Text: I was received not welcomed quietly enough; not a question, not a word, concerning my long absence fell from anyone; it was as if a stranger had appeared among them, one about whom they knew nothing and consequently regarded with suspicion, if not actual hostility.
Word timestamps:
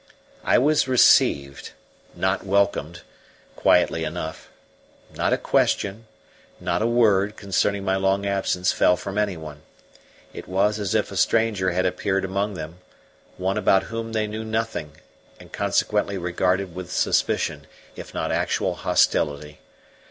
I 0.43 0.57
was 0.57 0.87
received 0.87 1.73
not 2.15 2.43
welcomed 2.43 3.01
quietly 3.55 4.03
enough; 4.03 4.49
not 5.15 5.31
a 5.31 5.37
question, 5.37 6.07
not 6.59 6.81
a 6.81 6.87
word, 6.87 7.37
concerning 7.37 7.85
my 7.85 7.97
long 7.97 8.25
absence 8.25 8.71
fell 8.71 8.97
from 8.97 9.19
anyone; 9.19 9.61
it 10.33 10.47
was 10.47 10.79
as 10.79 10.95
if 10.95 11.11
a 11.11 11.15
stranger 11.15 11.69
had 11.69 11.85
appeared 11.85 12.25
among 12.25 12.55
them, 12.55 12.79
one 13.37 13.59
about 13.59 13.93
whom 13.93 14.13
they 14.13 14.25
knew 14.25 14.43
nothing 14.43 14.93
and 15.39 15.53
consequently 15.53 16.17
regarded 16.17 16.73
with 16.73 16.91
suspicion, 16.91 17.67
if 17.95 18.11
not 18.11 18.31
actual 18.31 18.73
hostility. 18.73 19.59